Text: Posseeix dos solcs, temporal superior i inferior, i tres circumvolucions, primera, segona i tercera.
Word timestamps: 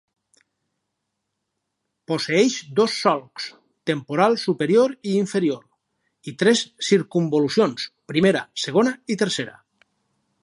Posseeix 2.11 2.55
dos 2.79 2.95
solcs, 3.03 3.45
temporal 3.91 4.37
superior 4.45 4.95
i 5.11 5.15
inferior, 5.19 5.61
i 6.33 6.37
tres 6.45 6.63
circumvolucions, 6.89 7.85
primera, 8.13 8.43
segona 8.65 8.95
i 9.17 9.19
tercera. 9.25 9.55